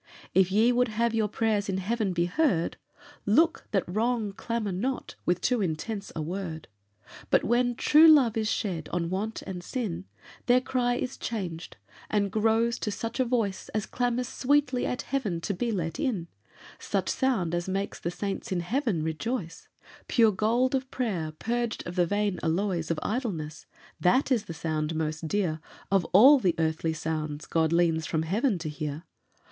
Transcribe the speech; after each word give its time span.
If 0.33 0.51
ye 0.51 0.71
would 0.71 0.87
have 0.87 1.13
your 1.13 1.27
prayers 1.27 1.69
in 1.69 1.77
heaven 1.77 2.11
be 2.11 2.25
heard, 2.25 2.77
Look 3.23 3.67
that 3.69 3.83
wrong 3.87 4.31
clamour 4.33 4.71
not 4.71 5.13
with 5.27 5.41
too 5.41 5.61
intense 5.61 6.11
a 6.15 6.23
word. 6.23 6.67
"But 7.29 7.43
when 7.43 7.75
true 7.75 8.07
love 8.07 8.35
is 8.35 8.49
shed 8.49 8.89
on 8.91 9.11
want 9.11 9.43
and 9.43 9.63
sin, 9.63 10.05
Their 10.47 10.59
cry 10.59 10.95
is 10.95 11.17
changed, 11.17 11.77
and 12.09 12.31
grows 12.31 12.79
to 12.79 12.89
such 12.89 13.19
a 13.19 13.25
voice 13.25 13.69
As 13.75 13.85
clamours 13.85 14.27
sweetly 14.27 14.87
at 14.87 15.03
heaven 15.03 15.39
to 15.41 15.53
be 15.53 15.71
let 15.71 15.99
in 15.99 16.27
Such 16.79 17.07
sound 17.09 17.53
as 17.53 17.69
makes 17.69 17.99
the 17.99 18.09
saints 18.09 18.51
in 18.51 18.61
heaven 18.61 19.03
rejoice; 19.03 19.67
Pure 20.07 20.31
gold 20.31 20.73
of 20.73 20.89
prayer, 20.89 21.31
purged 21.37 21.85
of 21.85 21.95
the 21.95 22.07
vain 22.07 22.39
alloys 22.41 22.89
Of 22.89 22.99
idleness 23.03 23.67
that 23.99 24.31
is 24.31 24.45
the 24.45 24.53
sound 24.55 24.95
most 24.95 25.27
dear 25.27 25.59
Of 25.91 26.05
all 26.05 26.39
the 26.39 26.55
earthly 26.57 26.93
sounds 26.93 27.45
God 27.45 27.71
leans 27.71 28.07
from 28.07 28.23
heaven 28.23 28.57
to 28.57 28.67
hear. 28.67 29.03